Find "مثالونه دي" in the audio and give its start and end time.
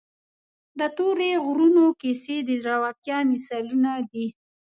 3.31-4.25